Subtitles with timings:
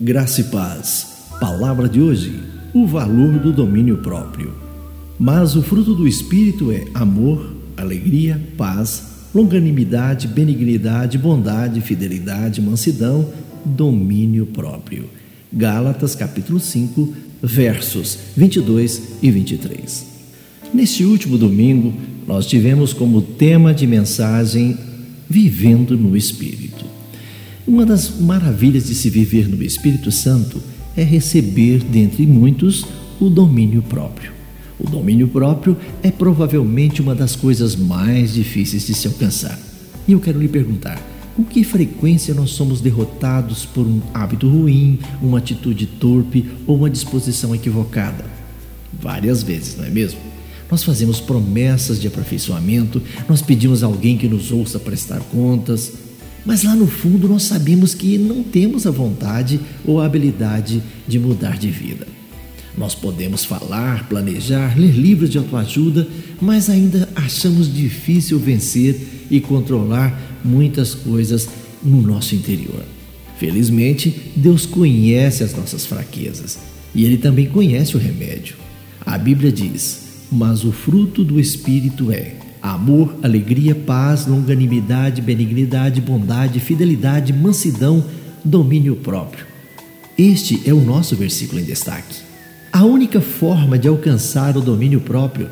[0.00, 1.28] Graça e paz.
[1.38, 2.40] Palavra de hoje:
[2.74, 4.52] o valor do domínio próprio.
[5.16, 13.28] Mas o fruto do Espírito é amor, alegria, paz, longanimidade, benignidade, bondade, fidelidade, mansidão,
[13.64, 15.08] domínio próprio.
[15.52, 20.06] Gálatas capítulo 5, versos 22 e 23.
[20.74, 21.94] Neste último domingo,
[22.26, 24.76] nós tivemos como tema de mensagem
[25.30, 26.93] Vivendo no Espírito.
[27.66, 30.62] Uma das maravilhas de se viver no Espírito Santo
[30.94, 32.84] é receber, dentre muitos,
[33.18, 34.32] o domínio próprio.
[34.78, 39.58] O domínio próprio é provavelmente uma das coisas mais difíceis de se alcançar.
[40.06, 41.02] E eu quero lhe perguntar:
[41.34, 46.90] com que frequência nós somos derrotados por um hábito ruim, uma atitude torpe ou uma
[46.90, 48.26] disposição equivocada?
[48.92, 50.20] Várias vezes, não é mesmo?
[50.70, 55.92] Nós fazemos promessas de aperfeiçoamento, nós pedimos a alguém que nos ouça prestar contas,
[56.44, 61.18] mas lá no fundo nós sabemos que não temos a vontade ou a habilidade de
[61.18, 62.06] mudar de vida.
[62.76, 66.08] Nós podemos falar, planejar, ler livros de autoajuda,
[66.40, 71.48] mas ainda achamos difícil vencer e controlar muitas coisas
[71.82, 72.84] no nosso interior.
[73.38, 76.58] Felizmente, Deus conhece as nossas fraquezas
[76.94, 78.56] e Ele também conhece o remédio.
[79.04, 82.34] A Bíblia diz: Mas o fruto do Espírito é
[82.64, 88.02] amor, alegria, paz, longanimidade, benignidade, bondade, fidelidade, mansidão,
[88.42, 89.44] domínio próprio.
[90.16, 92.22] Este é o nosso versículo em destaque.
[92.72, 95.48] A única forma de alcançar o domínio próprio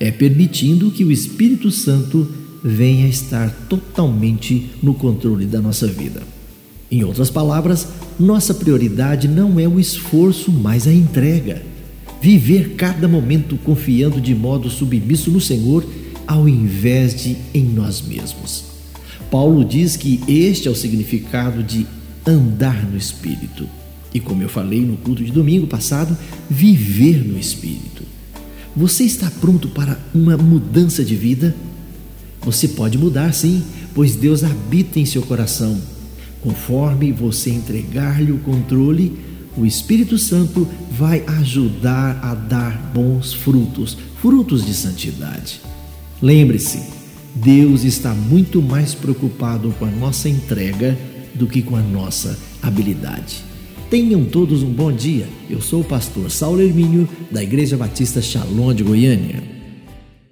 [0.00, 2.26] é permitindo que o Espírito Santo
[2.64, 6.22] venha estar totalmente no controle da nossa vida.
[6.90, 11.60] Em outras palavras, nossa prioridade não é o esforço, mas a entrega.
[12.22, 15.84] Viver cada momento confiando de modo submisso no Senhor
[16.26, 18.64] ao invés de em nós mesmos.
[19.30, 21.86] Paulo diz que este é o significado de
[22.26, 23.68] andar no Espírito.
[24.12, 26.16] E como eu falei no culto de domingo passado,
[26.48, 28.04] viver no Espírito.
[28.76, 31.54] Você está pronto para uma mudança de vida?
[32.42, 33.62] Você pode mudar sim,
[33.94, 35.80] pois Deus habita em seu coração.
[36.40, 39.18] Conforme você entregar-lhe o controle,
[39.56, 45.60] o Espírito Santo vai ajudar a dar bons frutos, frutos de santidade.
[46.22, 46.80] Lembre-se,
[47.34, 50.96] Deus está muito mais preocupado com a nossa entrega
[51.34, 53.42] do que com a nossa habilidade.
[53.90, 55.28] Tenham todos um bom dia.
[55.48, 59.53] Eu sou o pastor Saulo Hermínio, da Igreja Batista Shalom de Goiânia.